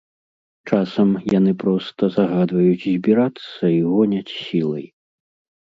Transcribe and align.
Часам 0.71 1.09
яны 1.37 1.53
проста 1.65 2.09
загадваюць 2.17 2.87
збірацца 2.97 3.63
і 3.77 3.79
гоняць 3.91 4.35
сілай. 4.39 4.85